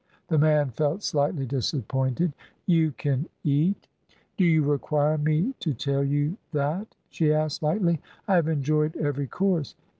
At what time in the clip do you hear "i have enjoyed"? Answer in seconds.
8.27-8.95